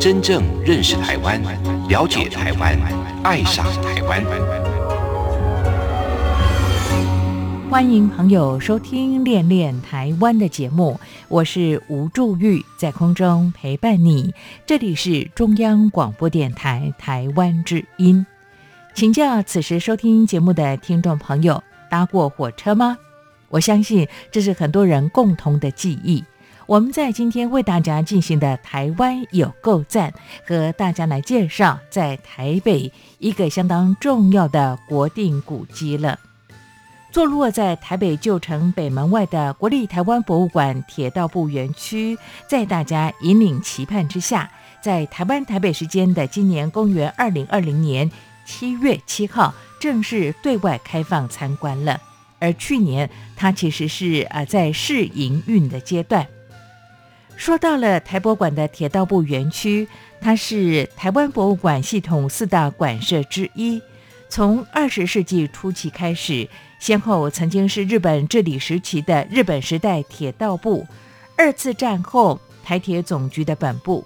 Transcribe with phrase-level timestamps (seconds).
[0.00, 1.38] 真正认识台湾，
[1.86, 2.74] 了解台湾，
[3.22, 4.24] 爱上台湾。
[7.68, 10.98] 欢迎朋友收听《恋恋台湾》的节目，
[11.28, 14.32] 我是吴祝玉，在空中陪伴你。
[14.64, 18.24] 这里是中央广播电台台湾之音。
[18.94, 22.96] 请教此时收听节目的听众朋友，搭过火车吗？
[23.50, 26.24] 我相信这是很多人共同的记忆。
[26.70, 30.14] 我们在今天为大家进行的台湾有够赞，
[30.46, 36.16] 和大家来介绍在台北一个相当重要的国定古迹了。
[37.10, 44.48] 坐落在台北旧城北门外的国立台湾博物馆铁道部园区，在大家引领期盼之下，
[44.80, 48.08] 在台湾台北时间的今年公元二零二零年
[48.46, 52.00] 七月七号正式对外开放参观了。
[52.38, 56.24] 而去年它其实是呃在试营运的阶段。
[57.40, 59.88] 说到了台博馆的铁道部园区，
[60.20, 63.80] 它是台湾博物馆系统四大馆舍之一。
[64.28, 66.46] 从二十世纪初期开始，
[66.78, 70.86] 先后曾经是日本治理时期的日本时代铁道部，
[71.34, 74.04] 二次战后台铁总局的本部，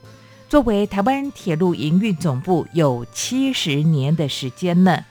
[0.48, 5.04] 作为台湾铁路营运总部有七十年的时间了。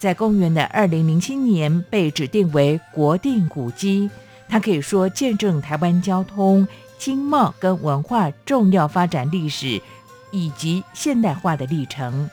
[0.00, 4.10] 在公元的二零零七年被指定为国定古迹，
[4.48, 6.66] 它可以说见证台湾交通、
[6.98, 9.80] 经贸跟文化重要发展历史
[10.30, 12.28] 以及现代化的历程。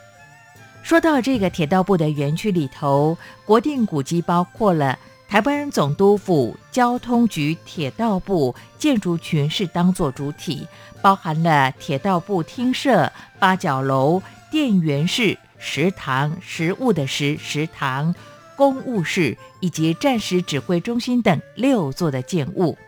[0.82, 10.66] 说到这个铁道部的园区里头，国定古迹包括了台湾总督府交通局铁道部建筑群是当作主体，
[11.02, 18.14] 包含了铁道部厅舍、八角楼、电源室、食堂、食物的食食堂、
[18.56, 22.78] 公务室以及战时指挥中心等六座的建物，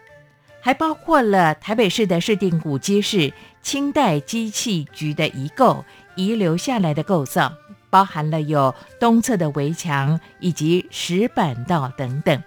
[0.61, 3.33] 还包括了台北市的市定古迹是
[3.63, 5.85] 清代机器局的遗构
[6.17, 7.53] 遗留下来的构造。
[7.91, 12.43] 包含了有东侧的围墙以及石板道等等。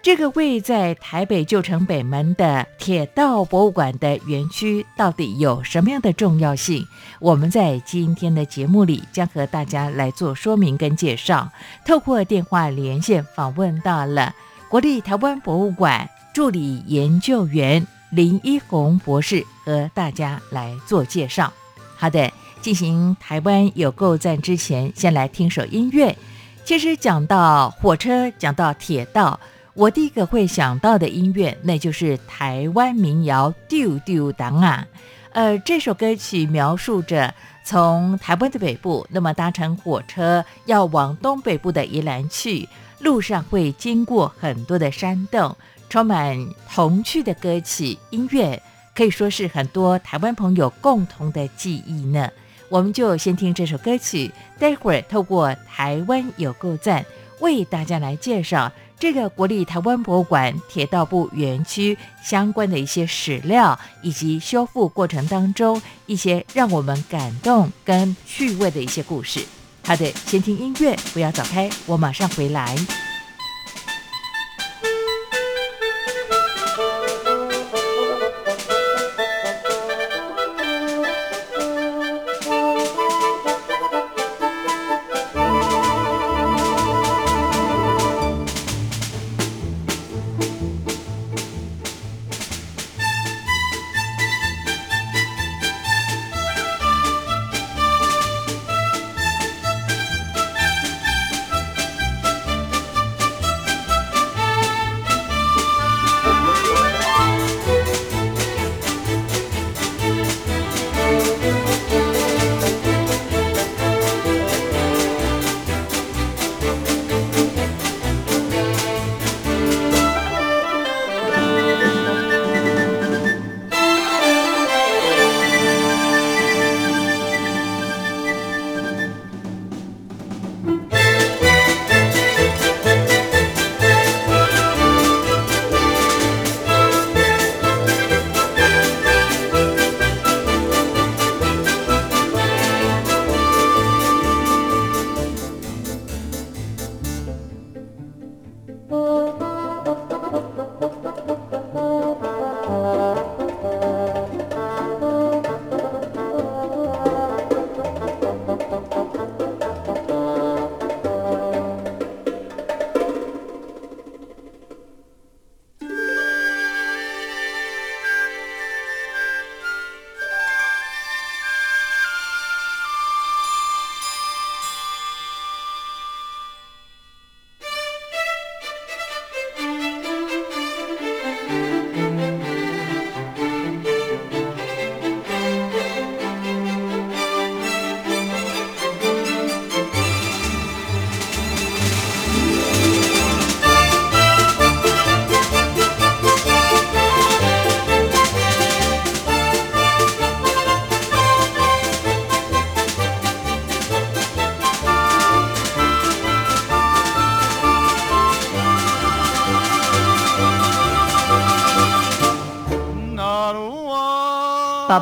[0.00, 6.86] 这个位在台北旧城北门的铁道博物馆的园区到底有什么样的重要性？
[7.18, 11.50] 我们在今天的节目里将和大家来做说明跟介绍。
[11.84, 14.32] 透过电话连线访问到了
[14.68, 16.08] 国立台湾博物馆
[16.38, 21.52] 助理研究员林一红博士，和大家来做介绍。
[21.96, 22.30] 好的。
[22.60, 26.16] 进行台湾有够赞之前，先来听首音乐。
[26.64, 29.40] 其实讲到火车，讲到铁道，
[29.74, 34.86] 我第一个会想到的音乐，那就是台湾民谣《丢丢当啊》。
[35.32, 37.34] 呃，这首歌曲描述着
[37.64, 42.68] 从台湾的北部，那么搭乘火车要往东北部的宜兰去，
[43.00, 45.56] 路上会经过很多的山洞，
[45.88, 48.62] 充满童趣的歌曲音乐，
[48.94, 52.30] 可以说是很多台湾朋友共同的记忆呢。
[52.68, 57.04] 我们就先听这首歌曲，待会儿透过台湾有够赞，
[57.40, 69.42] 为大家来介绍这个国立台湾博物馆铁道部园区相关的一些史料，以及修复过程当中一些让我们感动跟趣味的一些故事。
[69.84, 72.76] 好的，先听音乐，不要走开，我马上回来。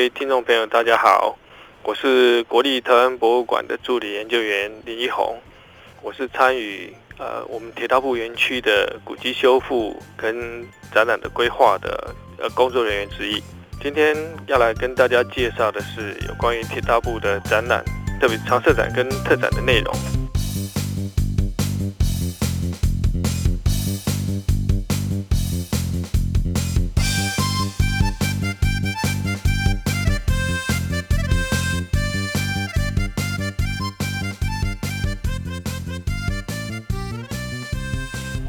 [0.00, 1.36] 位听众朋友，大家好，
[1.82, 5.38] 我是国立台湾博物馆的助理研究员林一红，
[6.00, 13.42] 我是参与呃我们铁道部园区的古迹修复跟展览的规划的呃工作人员之一。
[13.82, 14.16] 今天
[14.46, 17.84] 要来跟大家介绍的是有关于铁道部的展览，
[18.18, 19.94] 特别常设展跟特展的内容。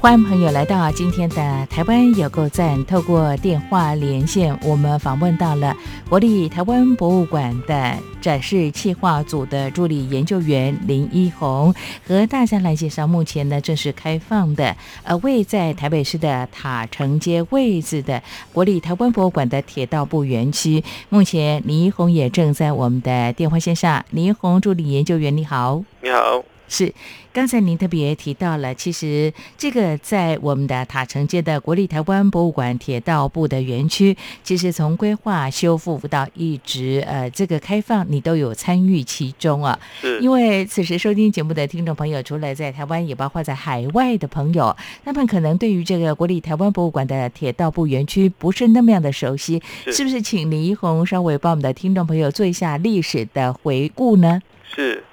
[0.02, 1.36] 欢迎朋友来到今天的
[1.68, 2.84] 台湾有够赞。
[2.86, 5.78] 透过电话连线，我们访问到了
[6.10, 11.72] 国立台湾博物馆的展示企划组的助理研究员林一红，
[12.08, 20.84] 和大家来介绍目前呢正式开放的，呃，位在台北市的塔城街位置的国立台湾博物馆的铁道部园区。
[21.10, 24.04] 目前林一红也正在我们的电话线上。
[24.10, 25.84] 林一红助理研究员，你好。
[26.02, 26.44] 你好。
[26.74, 26.94] 是，
[27.34, 39.78] 刚才您特别提到了，其实这个在我们的塔城街的国立台湾博物馆铁道部的园区，其实从规划、修复到一直呃这个开放，你都有参与其中啊。
[40.00, 40.18] 是。
[40.22, 44.74] 因为此时收听节目的听众朋友，除了在台湾，也包括在海外的朋友，
[45.04, 50.22] 他们可能对于这个国立台湾博物馆的铁道部园区不是那么样的熟悉，是不是？
[50.22, 54.42] 请李一红稍微帮我们的听众朋友做一下历史的回顾呢？
[54.64, 55.04] 是，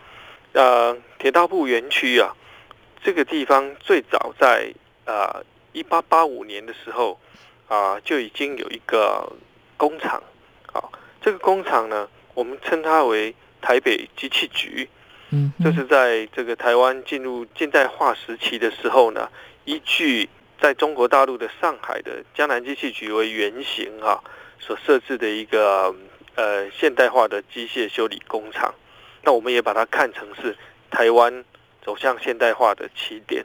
[0.53, 0.97] 呃。
[1.19, 2.33] 铁道部园区啊，
[3.03, 4.73] 这个地方最早在
[5.05, 7.19] 啊一八八五年的时候
[7.67, 9.33] 啊就已经有一个
[9.77, 10.23] 工厂，
[10.73, 14.89] 好，这个工厂呢，我们称它为台北机器局，
[15.31, 19.29] 嗯，这是在这个台湾进入近代化时期的时候呢，
[19.65, 20.29] 依据
[20.61, 24.23] 在中国大陆的上海的江南机器局为原型啊，
[24.61, 25.93] 所设置的一个
[26.37, 28.73] 呃现代化的机械修理工厂，
[29.25, 30.57] 那我们也把它看成是。
[30.91, 31.45] 台湾
[31.83, 33.45] 走向现代化的起点，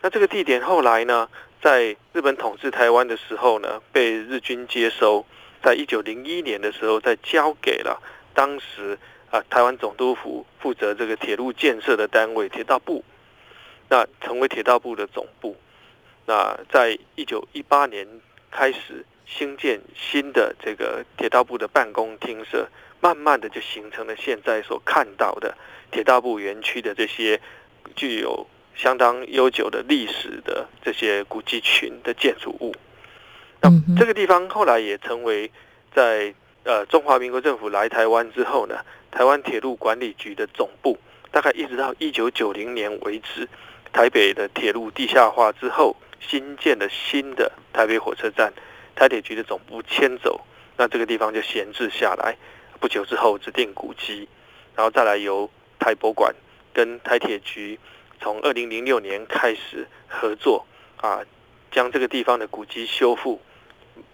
[0.00, 1.28] 那这个地点后来呢，
[1.62, 5.24] 在日本统治台湾的时候呢，被日军接收，
[5.62, 8.02] 在一九零一年的时候，再交给了
[8.34, 8.98] 当时
[9.30, 13.04] 啊台湾总督府负责这个铁路建设的单位铁道部，
[13.88, 15.56] 那成为铁道部的总部。
[16.26, 18.06] 那在一九一八年
[18.50, 22.68] 开始兴建新的这个铁道部的办公厅舍。
[23.04, 25.58] 慢慢的就形成了现在所看到的
[25.92, 27.40] 铁道部园区的这些
[27.94, 32.74] 具有相当悠久的历史的这些古迹群的建筑物。
[33.60, 35.48] 那这个地方后来也成为
[35.94, 36.34] 在
[36.64, 38.80] 呃中华民国政府来台湾之后呢，
[39.12, 40.98] 台湾铁路管理局的总部。
[41.30, 43.48] 大概一直到一九九零年为止，
[43.90, 48.52] 台北的铁路地下化之后，新建的新的台北火车站，
[48.94, 50.38] 台铁局的总部迁走，
[50.76, 52.36] 那这个地方就闲置下来。
[52.80, 54.28] 不久之后指定古迹，
[54.76, 55.48] 然后再来由
[55.82, 56.32] 台博馆
[56.72, 57.76] 跟台铁局
[58.20, 60.64] 从二零零六年开始合作
[60.98, 61.20] 啊，
[61.72, 63.40] 将这个地方的古迹修复，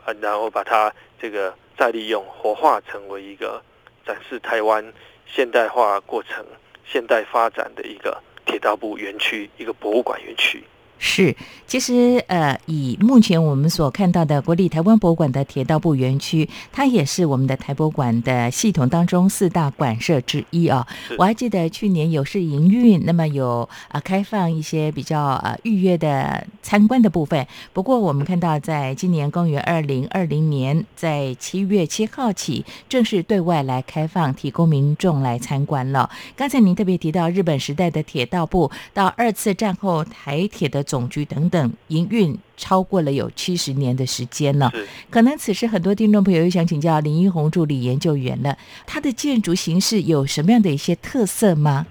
[0.02, 3.62] 啊，然后把它这个再利用活化成为一个
[4.06, 4.94] 展示台湾
[5.26, 6.46] 现代化过程、
[6.86, 10.64] 现代发展的一个铁道部园区，一个博物馆园区。
[11.00, 11.36] 是，
[11.68, 20.84] 其实呃，以目前我们所看到的国立台湾博物馆的铁道部园区，它也是我们的台博馆的系统当中四大馆舍之一啊。
[21.16, 27.46] 我还记得去年有试营运，那么有啊开放一些比较呃预约的参观的部分。
[27.72, 36.10] 不过我们看到，在今年公元二零二零年，在七月七号起正式对外来开放，提供民众来参观了。
[36.34, 40.84] 刚才您特别提到日本时代的铁道部，到二次战后台铁的。
[40.88, 44.72] 总局等等营运超过了有七十年的时间了，
[45.10, 51.86] 可能此时很多听众朋友又想请教林一红助理研究员了，它的建筑形式有什么样的一些特色吗？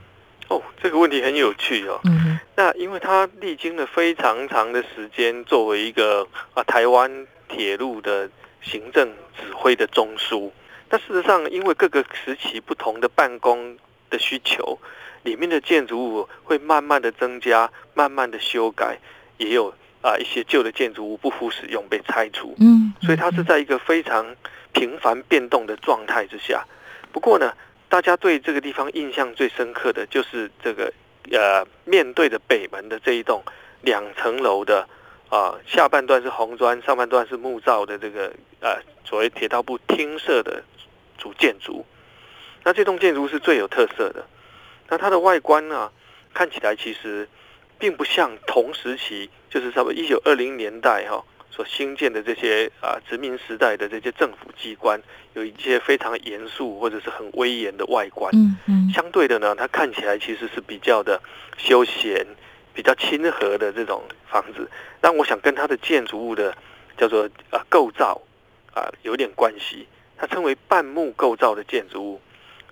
[0.49, 1.99] 哦，这个问题很有趣哦。
[2.05, 8.27] 嗯那因为它历经了非常长的时间，作为一个啊台湾铁路的
[8.61, 10.49] 行政指挥的中枢，
[10.89, 13.77] 但事实上因为各个时期不同的办公
[14.09, 14.79] 的需求。
[15.23, 18.97] 里面的建筑物会慢慢的增加，慢慢的修改，
[19.37, 22.55] 也有啊一些旧的建筑物不敷使用被拆除。
[22.59, 24.35] 嗯，所以它是在一个非常
[24.73, 26.65] 频繁变动的状态之下。
[27.11, 27.53] 不过呢，
[27.89, 30.93] 大家对这个地方印象最深刻的就是这个
[31.31, 33.43] 呃，面对着北门的这一栋
[33.81, 34.87] 两层楼的
[35.29, 38.31] 啊，下半段是红砖，上半段是木造的这个
[38.61, 40.63] 呃所谓铁道部厅舍的
[41.17, 41.85] 主建筑。
[42.63, 44.25] 那这栋建筑是最有特色的。
[44.89, 45.91] 那它的外观呢，
[46.33, 47.27] 看起来其实
[47.77, 51.23] 并不像同时期，就是差不多一九二零年代哈。
[51.49, 55.01] 所兴建的这些啊殖民时代的这些政府机关，
[55.33, 58.31] 有一些非常严肃或者是很威严的外观。
[58.35, 58.91] 嗯嗯。
[58.93, 61.19] 相对的呢，它看起来其实是比较的
[61.57, 62.27] 休闲、
[62.75, 64.69] 比较亲和的这种房子。
[65.01, 66.55] 但我想跟它的建筑物的
[66.95, 68.21] 叫做啊构造
[68.75, 69.87] 啊有点关系。
[70.15, 72.21] 它称为半木构造的建筑物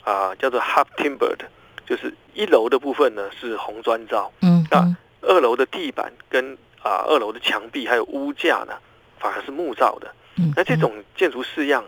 [0.04, 1.40] 啊，叫做 half timbered，
[1.86, 4.32] 就是一楼的部分呢是红砖造。
[4.42, 4.66] 嗯。
[4.70, 8.74] 那二楼的地板跟啊，二楼的墙壁还有屋架呢，
[9.20, 10.14] 反而是木造的。
[10.38, 11.84] 嗯，那这种建筑式样，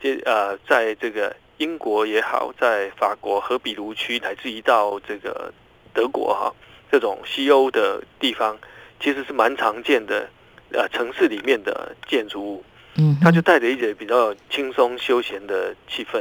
[0.00, 5.52] 这呃，在这个英国也好，在法国和比卢区，乃至于到这个
[5.94, 6.52] 德国哈，
[6.90, 8.56] 这种西欧的地方，
[9.00, 10.28] 其实是蛮常见的。
[10.72, 12.64] 呃，城市里面的建筑物，
[12.96, 16.20] 嗯，它就带着一点比较轻松休闲的气氛，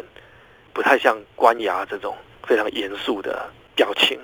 [0.72, 4.20] 不太像官衙这种非常严肃的表情。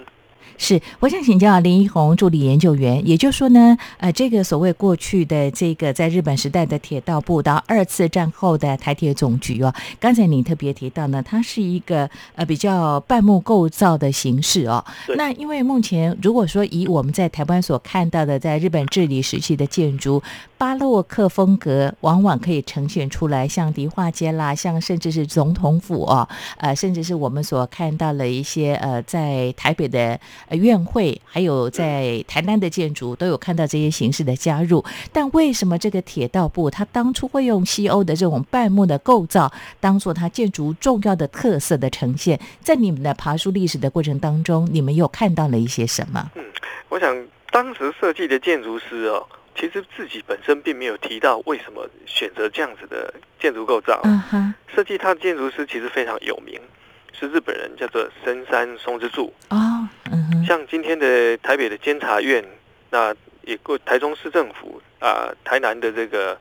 [0.64, 14.86] 是，我想请教林一红助理研究员，也就是说呢，呃，这个所谓过去的这个在日本时代的铁道部到二次战后的台铁总局哦，刚才你特别提到呢，它是一个呃比较半木构造的形式哦。
[15.18, 20.22] 那因为目前如果说以我们在台湾所看到的在日本治理时期的建筑。
[20.62, 30.20] 巴洛克风格往往可以呈现出来，像迪化街啦，像甚至是总统府哦，呃，甚至是我们所看到的一些呃，在台北的
[30.56, 34.84] 院会，还有在台南的建筑，都有看到这些形式的加入。
[35.12, 42.40] 但为什么这个铁道部它当初会用西欧的这种半木的构造，当做它建筑重要的特色的呈现？
[42.62, 46.32] 在你们的爬书历史的过程当中，你们又看到了一些什么？
[46.36, 46.44] 嗯，
[46.90, 49.26] 我想当时设计的建筑师哦。
[49.54, 54.00] 其实自己本身并没有提到为什么选择这样子的建筑构造。
[54.06, 56.58] 嗯哼，设计它的建筑师其实非常有名，
[57.12, 59.32] 是日本人，叫做深山松之助。
[59.50, 59.86] 哦，
[60.46, 62.44] 像今天的台北的监察院，
[62.90, 66.38] 那也过台中市政府啊，台南的这个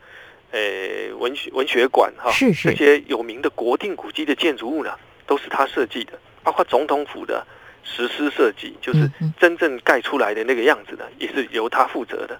[0.52, 4.92] 诶文学文学馆哈，是是，这些有名的国定古迹的建筑物呢，
[5.26, 7.47] 都是他设计的，包括总统府的
[7.82, 12.38] 实施设计，就是真正盖出来的那个样子呢，也是由他负责的。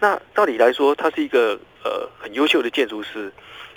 [0.00, 3.32] 那道理来说，他是一个呃很优秀的建筑师，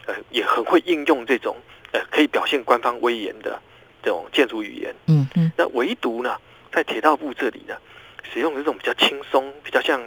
[0.05, 1.55] 呃也很会应用这种
[1.91, 3.61] 呃可以表现官方威严的
[4.01, 4.95] 这种建筑语言。
[5.07, 5.51] 嗯嗯。
[5.57, 6.35] 那唯独呢，
[6.71, 7.75] 在铁道部这里呢，
[8.23, 10.01] 使用的这种比较轻松、比较像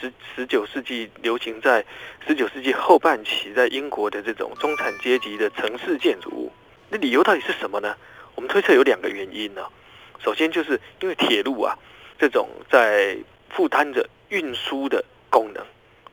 [0.00, 1.84] 十十九世纪流行在
[2.26, 6.52] 十九世纪后半期在英国的这种中产阶级的城市建筑物。
[6.88, 7.96] 那理由到底是什么呢？
[8.34, 9.66] 我们推测有两个原因呢。
[10.24, 11.76] 首先就是因为铁路啊，
[12.18, 13.16] 这种在
[13.50, 15.04] 负担着运输的。
[15.28, 15.62] 功能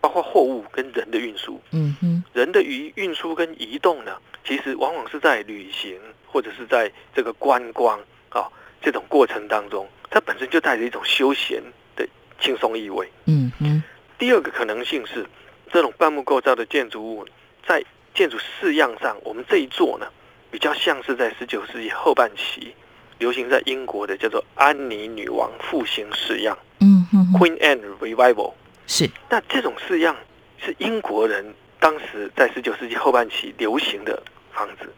[0.01, 11.59] 包括货物跟人的运输，嗯哼，人的移运输跟移动呢，其实往往是在旅行或者是在这个观光啊这种过程当中，它本身就带着一种休闲
[11.95, 12.07] 的
[12.39, 13.81] 轻松意味，嗯嗯。
[14.19, 15.25] 第二个可能性是，
[15.71, 17.27] 这种半木构造的建筑物
[17.65, 20.05] 在建筑式样上，我们这一座呢，
[20.51, 22.75] 比较像是在十九世纪后半期
[23.17, 28.53] 流行在英国的叫做安妮女王复兴式样，嗯哼，Queen Anne Revival。
[28.85, 30.15] 是，那这种式样
[30.59, 31.43] 是英国人
[31.79, 34.93] 当时在十九世纪后半期流行的房子，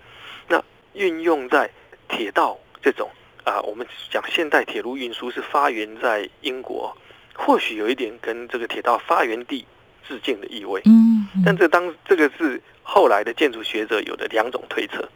[0.50, 1.72] 那运用在
[2.10, 3.10] 铁道这种
[3.46, 6.96] 啊，我们讲现代铁路运输是发源在英国，
[7.34, 9.66] 或许有一点跟这个铁道发源地
[10.08, 10.82] 致敬的意味。
[10.86, 15.08] 嗯，但这当这个是后来的建筑学者有的两种推测，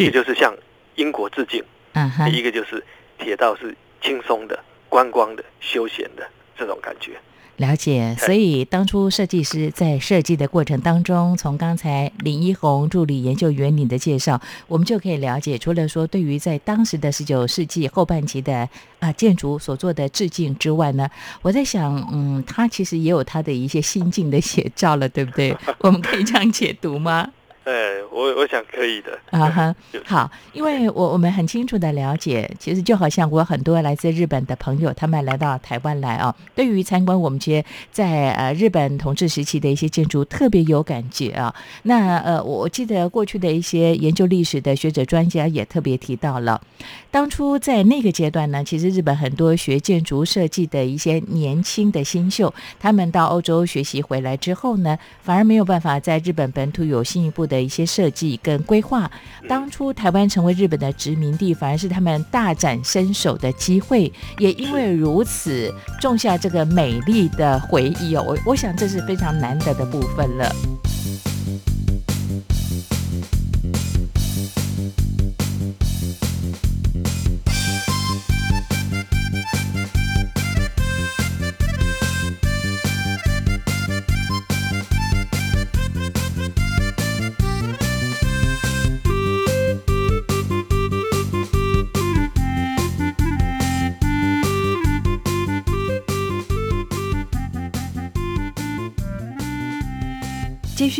[0.00, 0.54] 一个就是向
[0.96, 1.64] 英国致敬，
[1.94, 2.82] 嗯哼，一个就是
[3.18, 6.28] 铁道是轻松的、观光的、休闲的
[6.58, 7.12] 这种感觉。
[7.56, 21.08] 了解，所以当初设计师在设计的过程当中，从刚才林一红助理研究员你的介绍，我们就可以了解，除了说对于在当时的十九世纪后半期的啊建筑所做的致敬之外呢，
[21.40, 25.56] 我在想，嗯，他其实也有他的一些心境的写照了，对不对？
[25.80, 27.30] 我们可以这样解读吗？
[27.66, 27.72] 哎，
[28.12, 29.74] 我我想可以的啊哈，
[30.06, 41.52] 好，因为我我们很清楚的了解，其实就好像我很多来自日本的朋友，他们来到台湾来啊，对于参观我们这些在呃日本统治时期的一些建筑特别有感觉啊。
[41.82, 46.60] 那呃，我记得过去的一些研究历史的学者专家也特别提到了，
[47.10, 57.55] 当初在那个阶段呢，其实日本很多学建筑设计的一些年轻的新秀，他们到欧洲学习回来之后呢，反而没有办法在日本本土有进一步的。
[57.56, 59.10] 的一些设计跟规划。
[59.48, 64.12] 当初台湾成为日本的殖民地，反而是他们大展身手的机会。
[64.38, 68.24] 也因为如此，种下这个美丽的回忆哦。
[68.26, 70.52] 我我想这是非常难得的部分了。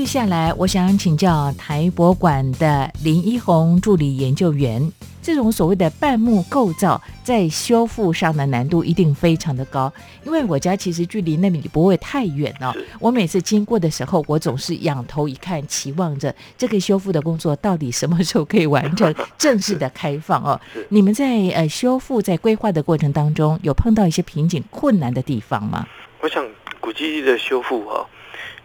[0.06, 4.90] 下来，我想请教台博馆的林一红助理研究员，
[5.20, 9.92] 这种所谓的半木构造在修复上的难度一定非常的高，
[10.24, 12.72] 因为我家其实距离那里不会太远哦。
[13.00, 20.58] 我每次经过的时候，我总是仰头一看，期望着这个修复的工作到底什么时候可以完成， 正式的开放哦。
[20.88, 25.84] 你们在呃修复在规划的过程当中，有碰到一些瓶颈困难的地方吗？
[26.20, 26.46] 我想
[26.80, 28.06] 古迹的修复哈。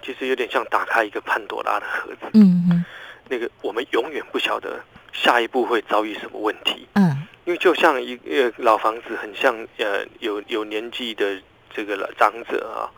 [0.04, 2.86] 其实有点像打开一个潘多拉的盒子，嗯嗯，
[3.30, 4.80] 那个我们永远不晓得
[5.14, 11.40] 下一步会遭遇什么问题，嗯，因为就像一个老房子，很像呃有有年纪的
[11.74, 12.90] 这个长者啊，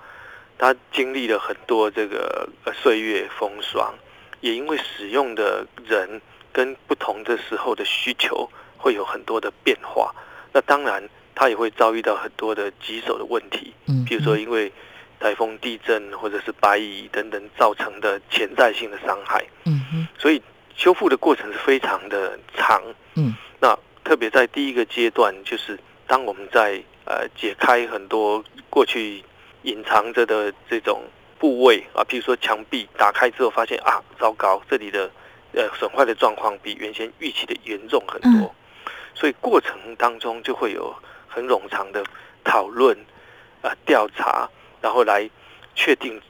[0.57, 3.93] 他经历了很多这个岁月风霜，
[4.41, 10.13] 也因为使用的人跟不同的时候的需求会有很多的变化，
[10.51, 14.71] 那当然他也会遭遇到很多的棘手的问题，嗯，比如说因为。
[15.23, 20.05] 台风、地震或者是白蚁等等造成的潜在性的伤害，嗯哼。
[20.19, 20.41] 所以
[20.75, 22.83] 修复的过程是非常的长，
[23.15, 29.23] 嗯，那特别在第一个阶段，就是当我们在呃解开很多过去
[29.62, 31.01] 隐藏着的这种
[31.39, 35.09] 部位啊，譬如说墙壁打开之后，发现啊，糟糕，这里的
[35.53, 38.53] 呃损坏的状况比原先预期的严重很多，
[39.13, 40.93] 所以过程当中就会有
[41.29, 42.03] 很冗长的
[42.43, 42.93] 讨论
[43.62, 44.49] 啊调查。
[44.83, 45.29] 然后来
[45.73, 46.21] 确定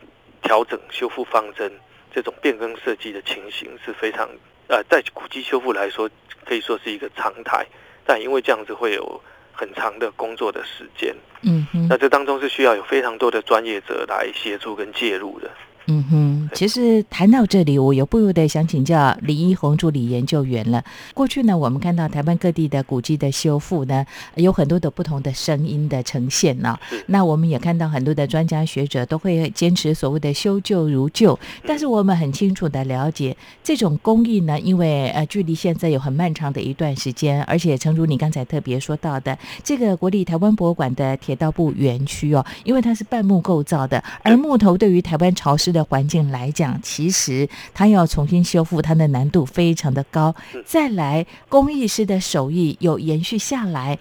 [0.43, 1.71] 调整修复方针，
[2.13, 4.29] 这种变更设计的情形是非常
[4.67, 6.07] 呃，在古迹修复来说
[6.45, 7.65] 可以说是一个常态，
[8.05, 9.19] 但因为这样子会有
[9.51, 15.49] 很长的工作的时间，嗯哼，那这当中是需要有非常多的专业者来协助跟介入的。
[15.87, 20.81] 嗯哼，其实谈到这里，我又不由得想请教李一红助理研究员了。
[21.13, 26.79] 过去呢，我们看到台湾各地的古迹的修复呢，有很多的不同的声音的呈现呢。
[27.07, 50.33] 那我们也看到很多的专家学者都会坚持所谓的修旧如旧，但是我们很清楚的了解，这种工艺呢，因为呃距离现在有很漫长的一段时间，而且诚如你刚才特别说到的，这个国立台湾博物馆的铁道部园区哦，因为它是半木构造的，而木头对于台湾潮湿的环境来讲，其实它要重新修复，它的难度非常的高。
[50.65, 53.97] 再来，工艺师的手艺有延续下来，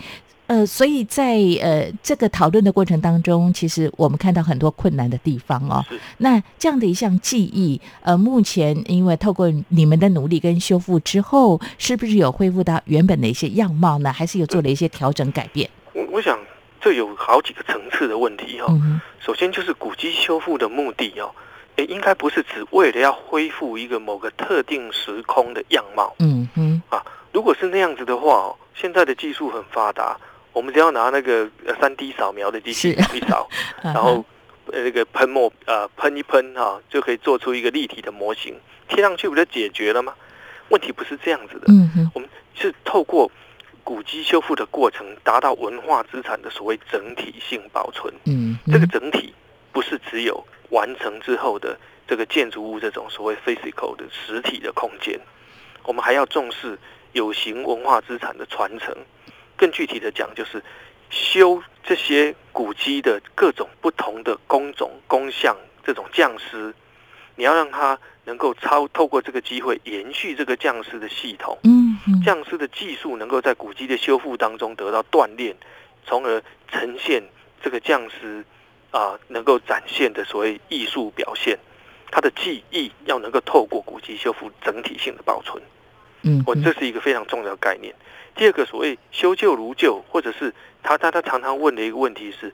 [0.46, 5.82] 呃，所以在呃这个讨论的过程当中，其实我们看到很多困难的地方哦。
[6.18, 14.12] 那这样的一项技艺，呃，目前因为透过你们的努力跟修复之后，是不是有恢复到原本的一些样貌呢？
[14.12, 15.70] 还是有做了一些调整改变？
[15.94, 16.38] 我我想
[16.80, 18.78] 这有好几个层次的问题哦。
[19.24, 21.30] 首先就是古迹修复的目的哦。
[21.76, 26.14] 诶，应该不是只为了要恢复一个某个特定时空的样貌。
[26.18, 26.82] 嗯哼。
[26.90, 30.18] 啊，如果是那样子的话，现在的技术很发达，
[30.52, 31.48] 我们只要拿那个
[31.80, 33.48] 三 D 扫描的机器扫一扫，
[33.82, 34.24] 然后
[34.66, 38.54] 呃那个喷墨呃喷一喷哈，就可以做出一个立体的模型，
[38.88, 40.14] 贴上去不就解决了吗？
[40.68, 41.66] 问题不是这样子的。
[41.68, 42.10] 嗯哼。
[42.14, 43.30] 我们是透过
[43.82, 48.12] 古迹修复的过程，达到文化资产的所谓整体性保存。
[48.26, 48.58] 嗯。
[48.66, 49.32] 这个整体
[49.72, 50.46] 不是只有。
[50.72, 55.20] 完成之后的这个建筑物，这种所谓 physical 的实体的空间，
[55.84, 56.78] 我们还要重视
[57.12, 58.96] 有形文化资产的传承。
[59.56, 60.62] 更具体的讲，就是
[61.10, 65.54] 修这些古迹的各种不同的工种、工匠，
[65.84, 66.74] 这种匠师，
[67.36, 75.54] 你要让他能够超透过这个机会延续这个匠师的系统，嗯，匠师的技术能够在古迹的修复当中得到锻炼，
[76.06, 77.22] 从而呈现
[77.62, 78.44] 这个匠师。
[78.92, 81.58] 啊，能够展现的所谓艺术表现，
[82.12, 85.60] 它的技艺要能够透过古迹修复整体性的保存，
[86.22, 87.94] 嗯，我这是一个非常重要的概念。
[88.34, 92.52] 第二个所谓修旧如旧，或者是他他他常常问的一个问题是，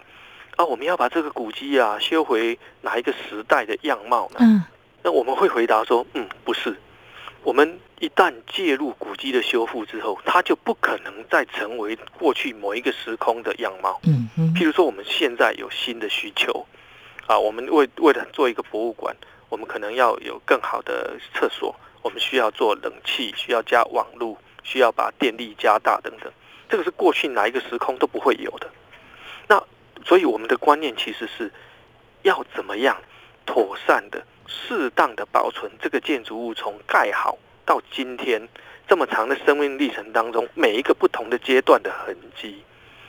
[0.57, 4.39] 啊，我们要把这个古迹啊修回哪一个时代的样貌呢？
[4.41, 4.63] 嗯，
[5.03, 6.77] 那我们会回答说，嗯，不是，
[7.43, 7.81] 我们。
[8.01, 13.99] 一旦介入古迹的修复之后，它就不可能再成为过去某一个时空的样貌。
[14.05, 14.55] 嗯嗯。
[14.55, 16.65] 譬如说，我们现在有新的需求，
[17.27, 19.17] 啊，我们为为了做一个博物馆，
[19.49, 26.33] 我们可能要有更好的厕所，我们需要做冷气，需要加网络，需要把电力加大等等，
[26.69, 28.71] 这个是过去哪一个时空都不会有的。
[29.49, 29.61] 那
[30.05, 31.53] 所以我们的观念其实是
[32.23, 32.97] 要怎么样
[33.45, 38.49] 妥善的、适当的保存这个建筑物从盖好到今天
[38.89, 42.65] 这么长的生命历程当中每一个不同的阶段的痕迹，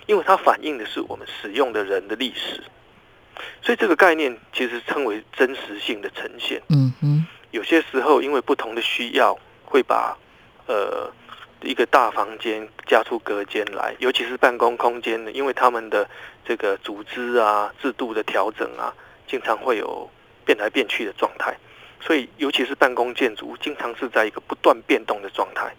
[0.06, 2.62] 因为它反映的是我们使用的人的历史。
[3.62, 6.62] 所以这个概念其实称为真实性的呈现。
[6.68, 10.18] 嗯哼，有些时候因为不同的需要，会把
[10.68, 11.10] 呃
[11.62, 16.10] 一个大房间加出隔间来，尤其是办公空间呢，因为他们的
[16.44, 18.94] 这个组织啊、制度的调整啊，
[19.26, 20.10] 经常会有
[20.50, 21.56] 变来变去的状态。
[22.02, 25.72] 所以，尤其是办公建筑，经常是在一个不断变动的状态。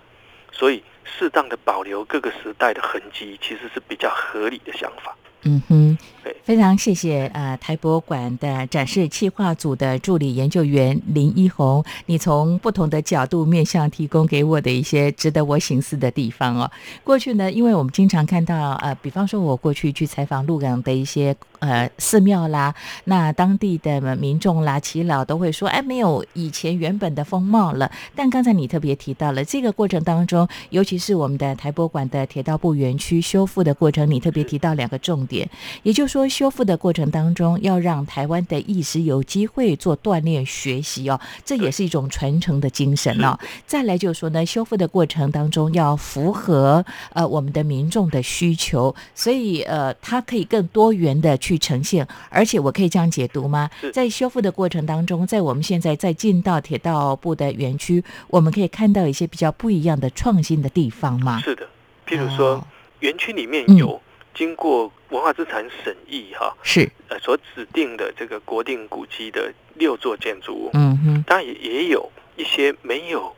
[0.52, 5.16] 所以，适当的保留各个时代的痕迹，其实是比较合理的想法。
[5.42, 5.98] 嗯哼
[6.42, 16.70] 非常谢谢呃台博馆的展示企划组的助理研究员林一红，你从不同的角度面向提供给我的一些值得我醒思的地方哦。
[17.04, 27.90] 过去呢，因为我们经常看到呃，比方说我过去去采访鹿港的一些呃寺庙啦，那当地的民众啦、耆老都会说，哎，没有以前原本的风貌了。
[28.14, 35.48] 但刚才你特别提到了这个过程当中，尤其是我们的台博馆的铁道部园区修复的过程，你特别提到两个重点，
[35.82, 43.38] 也就是说，修复的过程当中要让台湾的意识有机会做锻炼学习哦，这也是一种传承的精神哦。
[43.64, 53.70] 再来就是说呢，修复的过程当中要符合呃我们的民众的需求，所以呃它可以更多元的去呈现，而且我可以这样解读吗？
[53.92, 61.38] 在修复的过程当中，在我们现在在进到铁道部的园区，我们可以看到一些比较不一样的创新的地方吗？
[61.38, 61.64] 是的，
[62.04, 62.64] 譬如说哦，
[62.98, 64.00] 园区里面嗯有
[64.34, 73.34] 经过文化资产审议哈，是，呃所指定的这个国定古迹的六座建筑物，嗯哼，当然也也有一些没有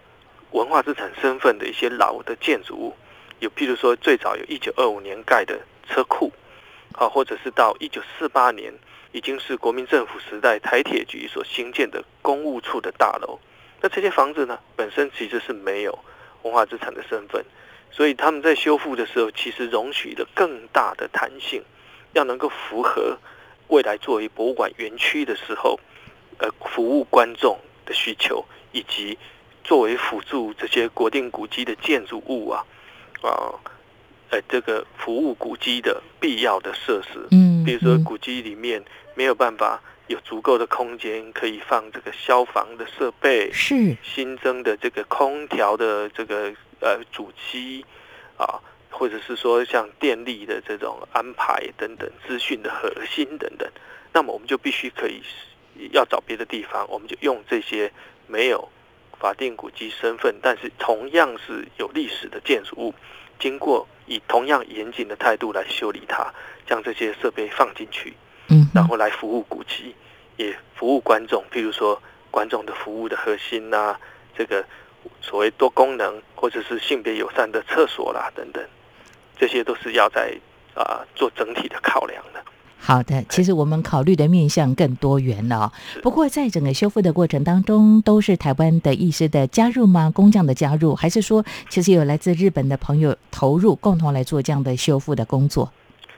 [0.51, 2.95] 文化资产身份的一些老的建筑物，
[3.41, 5.59] 有譬如说最早有一九二五年盖的
[5.89, 6.31] 车库，
[6.93, 8.73] 啊，或者是到一九四八年
[9.13, 13.39] 已经是国民政府时代台铁局所兴建的公务处的大楼。
[13.81, 15.99] 那这些房子呢，本身其实是没有
[16.43, 17.45] 文化资产的身份，
[17.93, 21.63] 所以他们在修复的时候，其实容许了更大的弹性，
[22.15, 23.19] 要能够符合
[23.69, 25.79] 未来作为博物馆园区的时候，
[26.39, 29.19] 呃，服务观众的需求，以及
[29.63, 32.65] 作为辅助这些国定古迹的建筑物啊，
[33.23, 33.55] 啊，
[34.31, 37.29] 呃，这个服务古迹的必要的设施。
[37.31, 38.83] 嗯，比如说嗯古迹里面
[39.15, 46.53] 没有办法有足够的空间可以放这个消防的设备，是，新增的这个空调的这个
[46.83, 47.87] 呃主机
[48.37, 53.67] 啊，或者是说像电力的这种安排等等，资讯的核心等等，
[54.13, 55.23] 那么我们就必须可以
[55.93, 57.91] 要找别的地方，我们就用这些
[58.27, 58.69] 没有
[59.19, 62.95] 法定古迹身份，但是同样是有历史的建筑物，
[63.39, 66.35] 经过以同样严谨的态度来修理它，
[66.67, 68.13] 将这些设备放进去，
[68.49, 69.95] 嗯，然后来服务古迹，
[70.37, 71.45] 也服务观众。
[71.53, 73.97] 譬如说，观众的服务的核心呐、
[74.37, 74.65] 这个
[75.21, 78.63] 所谓多功能或者是性别友善的厕所啦等等，
[79.39, 80.35] 这些都是要在
[80.75, 82.43] 啊、做整体的考量的。
[82.79, 90.11] 好的，其实我们考虑的面向更多元了、不过，在整个修复的过程当中，都是台湾的医师的加入吗？
[90.13, 95.73] 工匠的加入，还是说其实有来自日本的朋友投入，共同来做这样的修复的工作？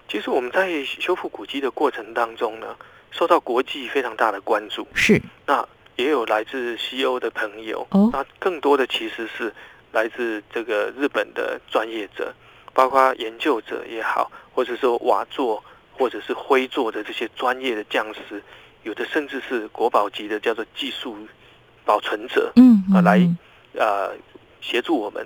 [0.09, 2.69] 其实我们在修复古迹的过程当中呢，
[3.11, 4.87] 受到国际非常大的关注。
[4.95, 9.53] 是，那也有来自西欧的朋友，哦那更多的其实是
[9.93, 12.35] 来自这个日本的专业者，
[12.73, 15.63] 包括研究者也好，或者说瓦作
[15.97, 18.43] 或者是灰作的这些专业的匠师，
[18.83, 21.17] 有的甚至是国宝级的叫做技术
[21.85, 23.39] 保存者，嗯，啊，来嗯
[23.75, 24.13] 呃
[24.61, 25.25] 协助我们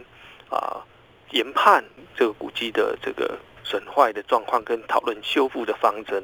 [0.51, 0.85] 啊
[1.31, 1.83] 研判
[2.15, 6.23] 这个古迹的这个损坏的状况，跟讨论修复的方针。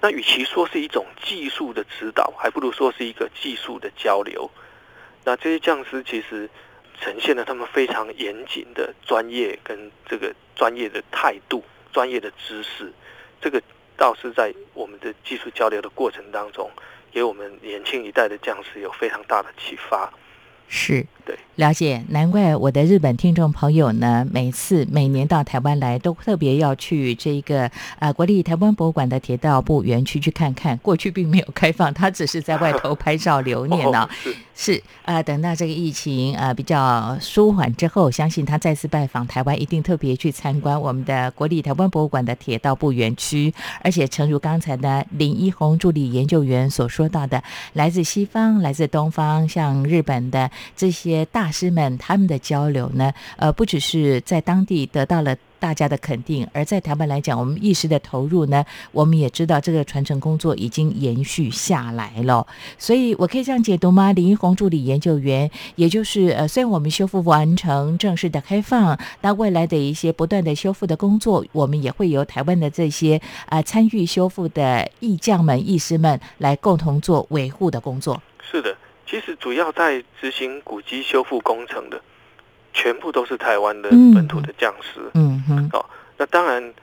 [0.00, 4.50] 那与其说是一种技术的指导，还不如说是一个技术的交流。
[5.24, 6.48] 那这些匠师其实
[7.00, 12.92] 呈现了他们非常严谨的专业跟这个专业的态度、专业的知识。
[13.40, 13.60] 这个
[13.96, 16.70] 倒是在我们的技术交流的过程当中，
[17.10, 20.12] 给我们年轻一代的匠师有非常大的启发。
[20.68, 30.76] 是对，了解，难怪我的日本听众朋友呢，每次每年到台湾来，都特别要去这个呃国立台湾博物馆的铁道部园区去看看。
[30.78, 43.52] 过去并没有开放，他只是在外头拍照留念呢、哦、是是呃，等到这个疫情呃比较舒缓之后，相信他再次拜访台湾，一定特别去参观我们的国立台湾博物馆的铁道部园区。
[43.82, 55.36] 而且，诚如刚才呢林一红助理研究员所说到的，来自西方、来自东方，像日本的这些大师们他们的交流呢，呃，不只是在当地得到了。
[55.58, 62.46] 大家的肯定，而在台湾来讲，我们意识的投入呢，我们也知道这个传承工作已经延续下来了。
[62.78, 64.12] 所以我可以这样解读吗？
[64.12, 78.22] 林一红助理研究员，也就是呃，虽然我们修复完成正式的开放，那未来的一些不断的修复的工作，我们也会由台湾的这些啊参与修复的艺匠们、艺师们来共同做维护的工作。
[78.42, 78.76] 是的，
[79.06, 82.00] 其实主要在执行古迹修复工程的。
[82.78, 85.82] 全部都是台湾的本土的匠师，嗯哼，哦，
[86.18, 86.74] 那当然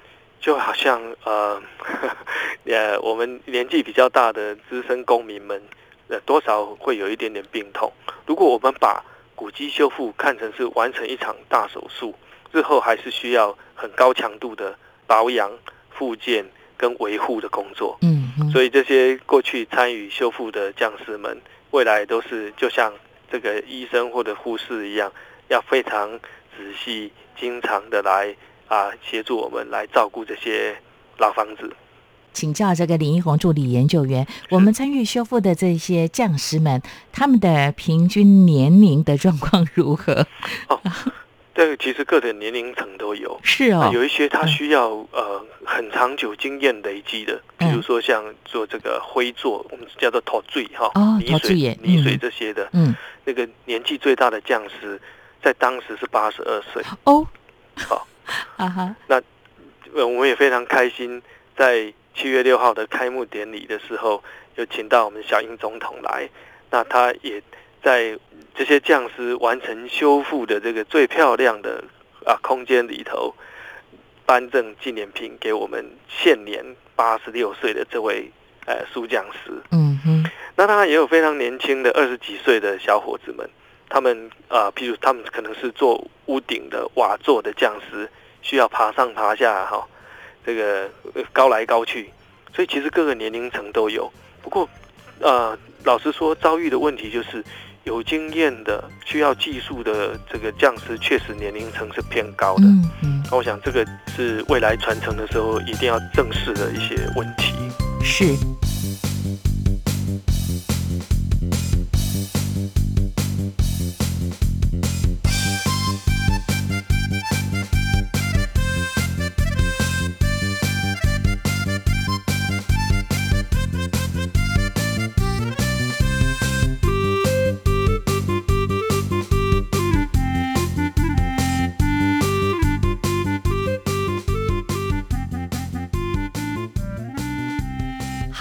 [0.41, 1.61] 就好像呃，
[2.65, 5.61] 呃，我们年纪比较大的资深公民们，
[6.07, 7.93] 呃，多少会有一点点病痛。
[8.25, 9.05] 如果我们把
[9.35, 12.15] 古迹修复看成是完成一场大手术，
[12.51, 15.51] 日后还是需要很高强度的保养、
[15.91, 16.43] 复健
[16.75, 21.39] 跟维护的工作，嗯，所以这些过去参与修复的匠师们，
[21.73, 22.93] 未来都是就像
[23.29, 25.11] 这个医生或者护士一样。
[25.49, 26.09] 要非常
[26.57, 28.33] 仔细、经常的来
[28.67, 30.73] 啊，协助我们来照顾这些
[31.17, 31.69] 老房子。
[32.31, 36.81] 请教这个林一红助理研究员，我们参与修复的这些匠师们，
[37.11, 40.25] 他们的平均年龄的状况如何？
[40.69, 40.79] 哦，
[41.53, 47.39] 这个其实各的年龄层都有，是哦，有一些他需要呃很长久经验累积的，
[47.73, 52.93] 比如说像做这个灰作，我们叫做陶醉哈，泥水泥水这些的，嗯，
[53.25, 55.01] 那个年纪最大的匠师。
[55.41, 57.27] 在当时是八十二岁哦，
[57.75, 58.07] 好
[58.55, 59.21] 啊哈，那
[59.91, 61.21] 我们也非常开心，
[61.57, 64.23] 在七月六号的开幕典礼的时候，
[64.55, 66.29] 有请到我们小英总统来，
[66.71, 67.43] 那他也
[67.83, 68.17] 在
[68.55, 71.83] 这些匠师完成修复的这个最漂亮的
[72.25, 73.35] 啊空间里头，
[74.25, 76.63] 颁赠纪念品给我们现年
[76.95, 78.31] 八十六岁的这位
[78.65, 80.23] 呃苏匠师，嗯哼，
[80.55, 83.49] 那当然也有非常年轻的二十几岁的小伙子们。
[83.89, 88.09] 他们啊，譬如他们可能是做屋顶的瓦座的匠师，
[88.41, 89.87] 需要爬上爬下哈，
[90.43, 90.89] 这个
[91.31, 92.09] 高来高去，
[92.55, 94.11] 所以其实各个年龄层都有。
[94.41, 94.67] 不过，
[95.19, 97.43] 呃，老实说，遭遇的问题就是
[97.83, 102.63] 有经验的、需要技术的这个匠师，确实年龄层是偏高的。
[102.63, 107.53] 嗯嗯，我想这个是未来传承的时候一定要正视的一些问题。
[108.01, 108.35] 是。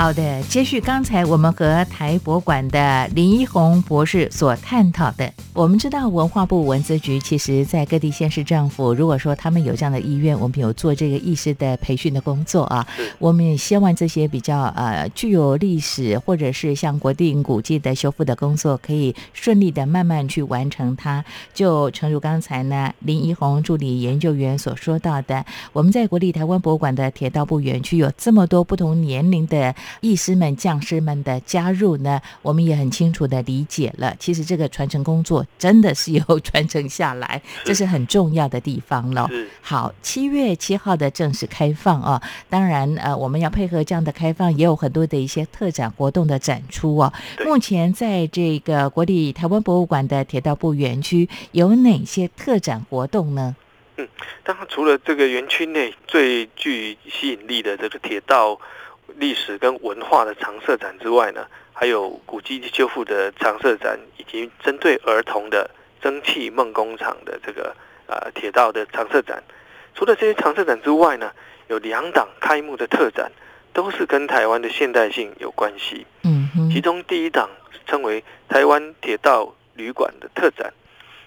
[0.02, 5.32] 好的，接续刚才我们和台博馆的林一红博士所探讨的。
[5.52, 12.84] 我们知道文化部文资局其实在各地县市政府，如果说他们有这样的意愿，我们有做这个意识的培训的工作啊。
[13.20, 21.24] 我们也希望这些比较呃具有历史或者是像国定古迹的修复的工作，可以顺利的慢慢去完成它。
[21.54, 29.72] 就诚如刚才呢林一红助理研究员所说到的，我们在国立台湾博物馆的铁道部园区有这么多不同年龄的。
[30.00, 34.14] 艺师们、匠师们的加入呢，我们也很清楚的理解了。
[34.18, 39.28] 其实这个传承工作真的是有传承下来， 这是很重要的地方了。
[39.60, 47.12] 好，七月七号的正式开放啊，当然呃，我们要配合这样的开放，也有很多的一些特展活动的展出啊。
[47.44, 53.54] 目前在这个国立台湾博物馆的铁道部园区有哪些特展活动呢？
[53.96, 54.08] 嗯，
[54.42, 58.58] 当然除了这个园区内最具吸引力的这个铁道。
[59.16, 65.70] 历史跟文化的常设展之外呢，还有古迹修复的常设展，以及针对儿童的
[66.00, 69.42] 蒸汽梦工厂的这个呃铁道的常设展。
[69.94, 71.32] 除了这些常设展之外呢，
[71.68, 73.30] 有两档开幕的特展，
[73.72, 76.06] 都是跟台湾的现代性有关系。
[76.24, 77.48] 嗯，其中第一档
[77.86, 80.72] 称为台湾铁道旅馆的特展，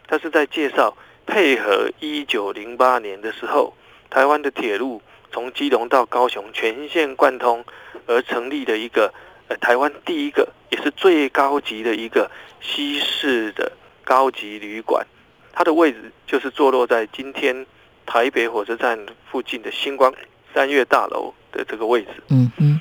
[0.08, 0.96] 它是在介绍
[1.26, 3.74] 配合一九零八年的时候
[4.10, 5.02] 台湾的铁路。
[5.36, 7.66] 从基隆到高雄全线贯通
[8.08, 9.14] 而成立的一个
[9.50, 13.70] 呃台湾第一个也是最高级的一个西式的
[14.06, 15.06] 高级旅馆，
[15.52, 17.66] 它的位置就是坐落在今天
[18.06, 18.98] 台北火车站
[19.30, 20.14] 附近的星光
[20.54, 22.12] 三月大楼的这个位置。
[22.30, 22.80] 嗯嗯，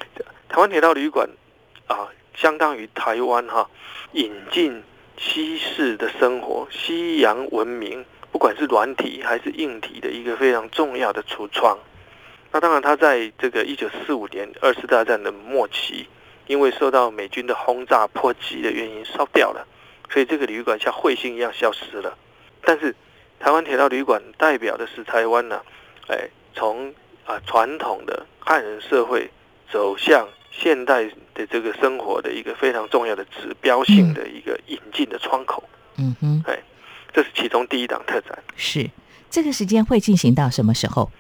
[0.49, 1.29] 台湾铁道旅馆
[1.89, 3.69] 啊，相当于台湾哈
[4.13, 4.81] 引进
[5.19, 11.77] 西式的生活、西洋文明，不管是软体还是硬体的一个非常重要的橱窗。
[12.55, 16.07] 那当然，他在这个一九四五年二次大战的末期，
[16.47, 19.67] 因为受到美军的轰炸波及的原因烧掉了，
[20.09, 22.17] 所以这个旅馆像彗星一样消失了。
[22.63, 22.95] 但是
[23.41, 25.61] 台湾铁道旅馆代表的是台湾呢，
[26.07, 26.95] 哎，从
[27.27, 29.29] 啊传统的汉人社会
[29.69, 35.65] 走向现代的这个生活的一个非常重要的指标性的一个引进的窗口。
[35.97, 36.57] 嗯哼，哎，
[37.13, 38.39] 这是其中第一档特展。
[38.55, 38.89] 是
[39.29, 41.11] 这个时间会进行到什么时候？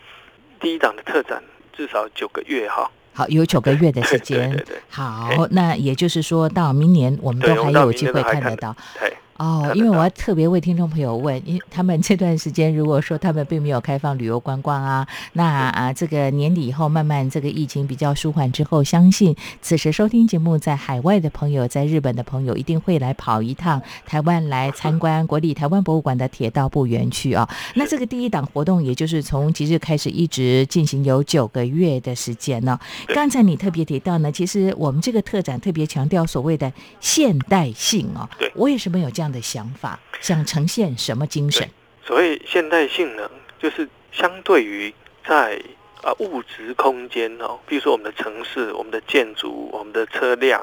[0.60, 1.42] 第一档的特展
[1.76, 2.90] 至少九个月哈。
[3.12, 4.50] 好，有九个月的时间。
[4.50, 4.76] 对对对。
[4.88, 8.74] 好，那也就是说到明年，我们都还有机会看得到。
[8.98, 9.12] 对。
[9.36, 27.48] 哦， 因为我要特别为听众朋友问，因为他们这段时间如果说他们并没有开放旅游观光啊，那啊这个年底以后慢慢这个疫情比较舒缓之后，相信此时收听节目在海外的朋友，在日本的朋友一定会来跑一趟 台湾来参观国立台湾博物馆的铁道部园区啊。
[27.74, 32.78] 那这个第一档活动也就是从即日开始一直进行有九个月的时间呢。
[33.08, 38.28] 刚才你特别提到呢，其实我们这个特展特别强调所谓的现代性哦。
[38.38, 39.23] 对，我也是没有这样。
[39.24, 41.66] 这样的想法，想呈现什么精神？
[42.04, 43.26] 所谓现代性能，
[43.58, 44.92] 就是相对于
[45.26, 45.58] 在
[46.02, 50.62] 啊物质空间哦，比如说我们的城市、我们的建筑、我们的车辆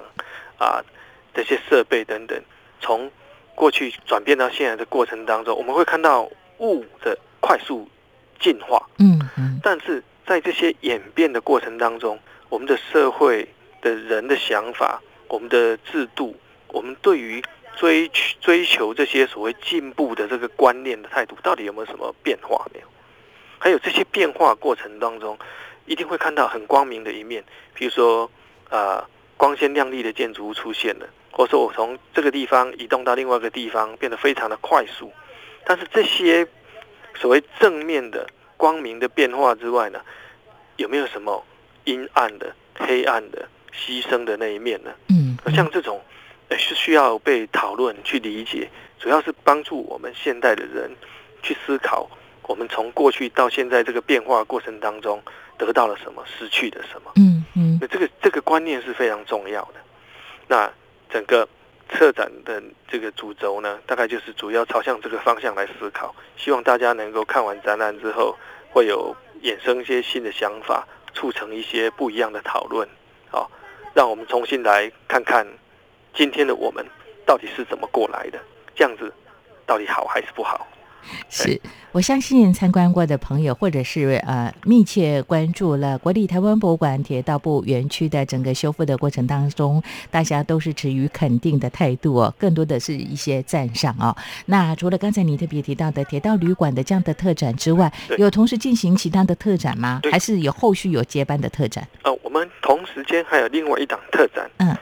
[0.59, 0.79] 啊
[1.33, 2.39] 这些设备等等，
[2.79, 3.11] 从
[3.55, 7.89] 过去转变到现在的过程当中，我们会看到物的快速
[8.39, 8.87] 进化。
[8.99, 9.59] 嗯嗯。
[9.63, 13.47] 但是在这些演变的过程当中，我们的社会
[13.81, 16.35] 的人的想法、我们的制度、
[16.67, 17.43] 我们对于
[17.75, 22.87] 追追求这些所谓进步的这个观念的态度，到底有没有什么变化没有？
[23.57, 25.37] 还有这些变化过程当中，
[25.85, 28.29] 一定会看到很光明的一面，比如说，
[28.69, 29.03] 呃，
[29.37, 35.11] 光鲜亮丽的建筑物出现了，或者说我从这个地方移动到另外一个地方，变得非常的快速。
[35.65, 36.47] 但是这些
[37.15, 40.01] 所谓正面的光明的变化之外呢，
[40.77, 41.43] 有没有什么
[41.85, 44.91] 阴暗的、黑暗的、牺牲的那一面呢？
[45.09, 46.01] 嗯，像这种。
[46.57, 50.91] 是需要被讨论、去理解，主要是帮助我们现代的人
[51.41, 52.09] 去思考，
[52.43, 55.21] 我们从过去到现在这个变化过程当中
[55.57, 57.11] 得到了什么，失去了什么。
[57.15, 59.75] 嗯嗯，那这个这个观念是非常重要的。
[60.47, 60.71] 那
[61.09, 61.47] 整个
[61.89, 68.37] 策展的这个主轴呢，大概就是主要朝向这个方向来思考，希望大家能够看完展览之后，
[68.71, 72.87] 会有衍生一些新的想法，促成一些不一样的讨论。
[73.29, 73.49] 好，
[73.93, 75.47] 让我们重新来看看。
[76.13, 76.85] 今天的我们
[77.25, 78.39] 到底是怎么过来的？
[78.75, 79.13] 这样子
[79.65, 80.67] 到底好还是不好？
[81.29, 81.59] 是
[81.91, 89.81] 我相信参观过的朋友，或者是呃密切关注了国立台湾博物馆铁道部园区的整个修复的过程当中，
[90.11, 94.15] 大家都是持于肯定的态度哦，更多的是一些赞赏哦。
[94.45, 100.01] 那除了刚才你特别提到的铁道旅馆的这样的特展之外，有同时进行其他的特展吗？
[100.11, 101.85] 还是有后续有接班的特展？
[102.03, 104.77] 呃，我们同时间还有另外一档特展，嗯。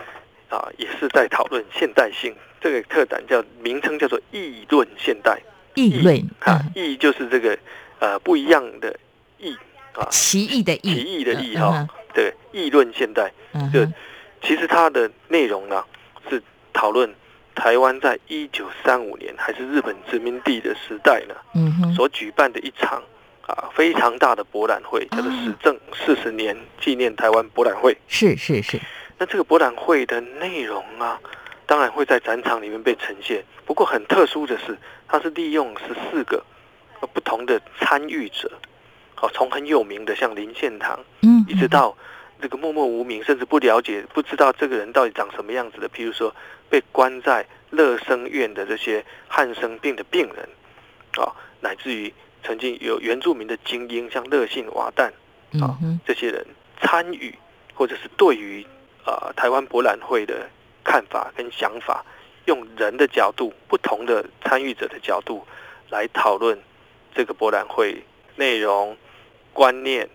[0.50, 2.36] 啊，也是在讨论现代性。
[2.62, 5.40] 这个特展叫名称叫做“议论现代”。
[5.76, 7.58] 议论啊，议就是这个
[8.00, 8.94] 呃不一样的
[9.38, 9.56] 议
[9.94, 11.88] 啊，奇异的异，奇异的异哈。
[12.14, 13.32] 对，议论现代，
[13.72, 13.86] 就
[14.42, 15.82] 其实它的内容呢
[16.30, 16.42] 是
[16.74, 17.14] 讨论
[17.56, 23.02] 台湾在一九三五年还是日本殖民地的时代呢，嗯，所举办的一场
[23.46, 27.96] 啊非常大的博览会，叫做“史政四十年纪念台湾博览会”。
[28.10, 28.78] 是是是。
[29.20, 31.20] 那这个博览会的内容啊，
[31.66, 33.44] 当然会在展场里面被呈现。
[33.66, 34.78] 不过很特殊的是，
[35.10, 36.42] 它是利用十四个
[37.14, 38.50] 不同的参与者，
[39.16, 41.98] 好，从很有名的像林献堂，嗯，一直到
[42.42, 46.34] 这个默默无名，甚至不了解、不知道这个人到底长什么样子的，譬如说
[46.70, 50.48] 被关在乐生院的这些汉生病的病人，
[51.22, 55.12] 啊，乃至于曾经有原住民的精英，像乐信瓦旦，
[55.62, 56.48] 啊，这些人
[56.82, 57.38] 参与，
[57.74, 58.66] 或者是对于。
[59.06, 60.50] 呃，台湾博览会的
[60.84, 62.06] 看法跟想法，
[62.46, 65.46] 用人的角度、不同的参与者的角度
[65.90, 66.60] 来讨论
[67.16, 68.04] 这个博览会
[68.36, 68.96] 内容、
[69.54, 70.10] 观念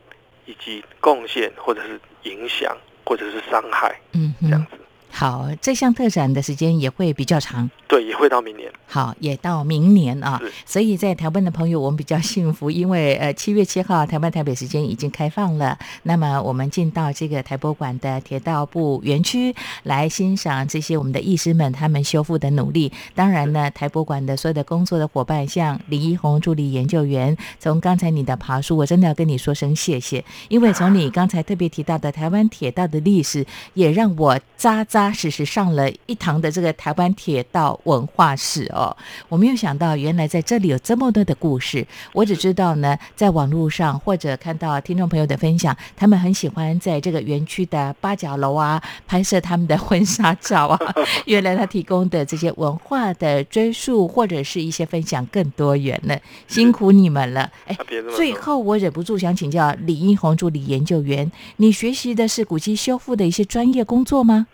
[0.47, 4.79] 以及贡献，或者是影响，或者是伤害，嗯，这样子。
[5.17, 8.69] 好，这项特展的时间也会比较长，对，也会到明年。
[8.85, 10.43] 好，也到明年啊。
[10.67, 15.79] 所以在台湾的朋友，我们比较幸福，因为呃，七月七号台湾台北时间已经开放了。
[16.03, 19.55] 那么我们进到这个台博馆的铁道部园区
[19.85, 22.91] 来欣赏这些我们的艺师们他们修复的努力。
[23.15, 35.04] 当然呢，台博馆的所有的工作的伙伴，像李一红助理研究员，从刚才你的爬书，我真的要跟你说声谢谢，因为从你刚才特别提到的台湾铁道的历史，也让我扎扎。
[35.13, 38.97] 实实上了一堂的这个台湾铁道文化史哦。
[39.29, 41.87] 我没有想到，原来在这里有这么多的故事。
[42.13, 50.79] 我只知道呢，在网络上或者看到听众朋友的分享，他们很喜欢在这个园区的八角楼啊拍摄他们的婚纱照啊。
[51.27, 57.51] 原来他提供的这些文化的追溯或者是一些分享更多元了，辛苦你们了。
[57.67, 57.77] 哎，
[58.17, 64.47] 最后我忍不住想请教李英红助理研究员，你学习的是古迹修复的一些专业工作吗？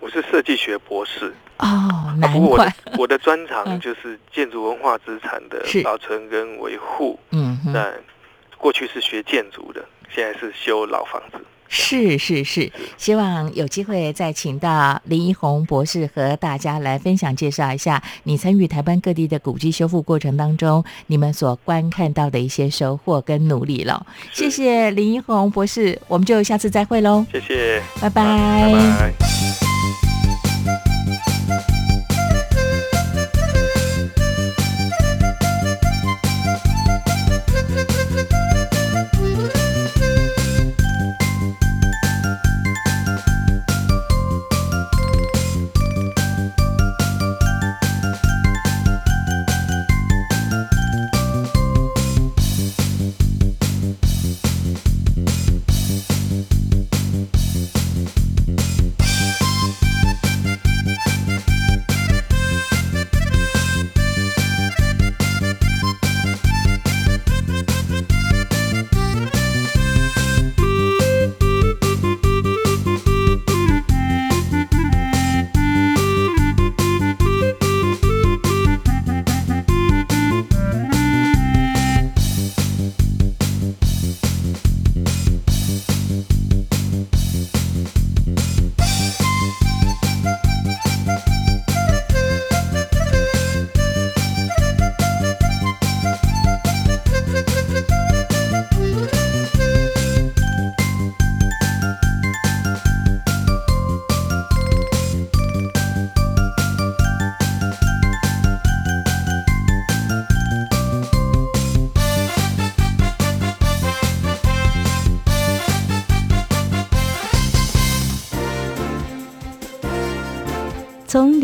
[0.00, 1.32] 我是设计学博士。
[1.58, 2.74] 哦，难怪。
[2.98, 7.18] 我的专长就是建筑文化资产的保存跟维护。
[7.30, 7.92] 嗯，那
[8.56, 11.38] 过去是学建筑的，现在是修老房子。
[11.72, 24.04] 是是是，希望有机会再请到林一红博士和大家来分享介绍一下你参与台湾各地的古迹修复过程当中，你们所观看到的一些收获跟努力了。
[24.32, 27.24] 谢谢林一红博士，我们就下次再会喽。
[27.30, 29.12] 谢谢，拜拜。
[29.60, 29.69] 从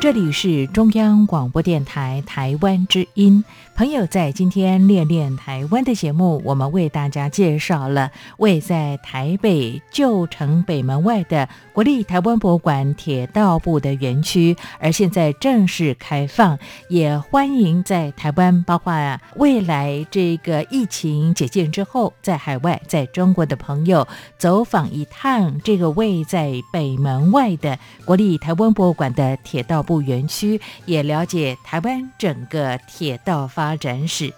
[0.00, 3.44] 这里是中央广播电台台湾之音。
[3.76, 18.92] 朋友，在今天练练台湾的节目，我们为大家介绍了位在台北旧城北门外的国立台湾博物馆铁道部的园区，而现在正式开放，也欢迎在台湾，包括
[19.36, 24.06] 未来这个疫情解禁之后，在海外在中国的朋友
[24.38, 33.60] 走访一趟这个位在北门外的国立台湾博物馆的铁道部园区，也了解台湾整个铁道发。
[33.60, 34.32] 发展史，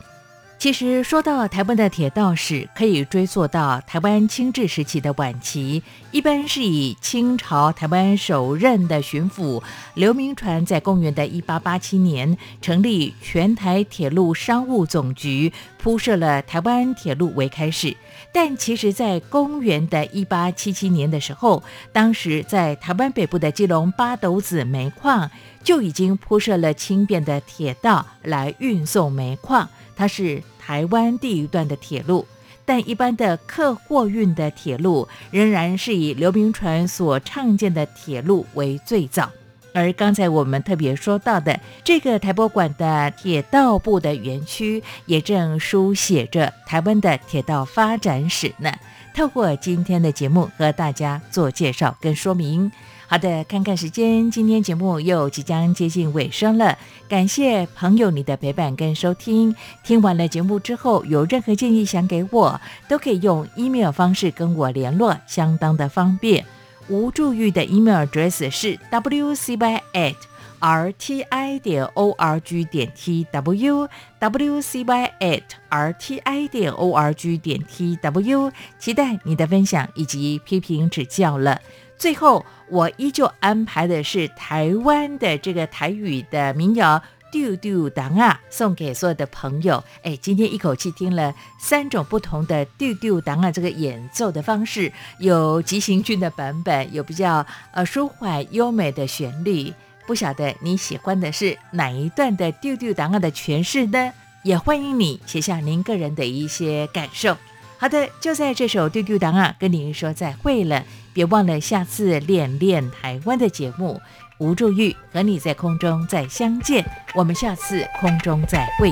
[0.58, 5.80] 其实说到台湾的铁道史，可以追溯到台湾清治时期的晚期，
[6.10, 9.62] 一般是以清朝台湾首任的巡抚
[9.94, 17.96] 刘铭传在公元的一八八七年成立全台铁路商务总局，铺设了台湾铁路为开始。
[18.32, 21.62] 但其实，在公元的一八七七年的时候，
[21.92, 25.30] 当时在台湾北部的基隆八斗子煤矿。
[25.64, 32.26] 就已经铺设了轻便的铁道来运送煤矿，它是台湾第一段的铁路。
[32.64, 39.30] 但一般的客货运的铁路仍然是以刘铭传所创建的铁路为最早。
[39.72, 48.72] 而刚才我们特别说到的这个台博馆的铁道部的园区，也正书写着台湾的铁道发展史呢。
[49.14, 52.72] 透过今天的节目和大家做介绍跟说明。
[53.06, 56.78] 好的，看看时间，今天节目又即将接近尾声了。
[57.10, 59.54] 感谢朋友你的陪伴跟收听。
[59.84, 62.58] 听完了节目之后，有任何建议想给我，
[62.88, 66.46] 都可以用 email 方式跟我联络，相当的方便。
[66.88, 70.16] 吴助玉的 email address 是 wcy at
[70.60, 73.88] rti 点 org 点 tw
[74.20, 81.60] wcy at rti 点 org 点 tw，期待你的分享以及批评指教了。
[81.96, 86.96] 最后，我依旧安排的是台湾的这个台语的民谣
[87.32, 89.82] 《丢丢当啊》，送给所有的朋友。
[90.02, 99.72] 哎，今天一口气听了三种不同的《丢丢当啊》这个演奏的方式，有急行军的版本，有比较呃舒缓优美的旋律。
[100.06, 104.12] 不晓得你喜欢的是哪一段的《丢丢当啊》的诠释呢？
[104.42, 107.36] 也欢迎你写下您个人的一些感受。
[107.78, 110.84] 好的，就在这首《丢丢当啊》跟您说再会了。
[111.14, 114.00] 别忘了下次练练台湾的节目，
[114.42, 116.84] 吴祝玉和你在空中再相见，
[117.14, 118.90] 我们下次空中再会。